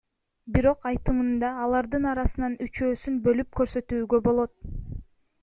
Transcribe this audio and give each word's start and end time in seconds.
Бирок 0.53 0.87
айтымында, 0.91 1.51
алардын 1.65 2.07
арасынан 2.13 2.57
үчөөсүн 2.67 3.21
бөлүп 3.29 3.53
көрсөтүүгө 3.61 4.23
болот. 4.31 4.57